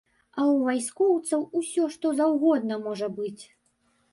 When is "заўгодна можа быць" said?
2.23-3.43